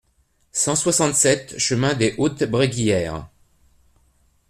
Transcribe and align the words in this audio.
cent 0.51 0.75
soixante-sept 0.75 1.59
chemin 1.59 1.93
des 1.93 2.15
Hautes 2.17 2.41
Bréguières 2.43 3.29